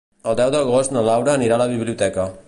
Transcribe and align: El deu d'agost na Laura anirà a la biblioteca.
El 0.29 0.37
deu 0.37 0.53
d'agost 0.55 0.95
na 0.95 1.03
Laura 1.09 1.35
anirà 1.39 1.59
a 1.59 1.63
la 1.65 1.69
biblioteca. 1.75 2.27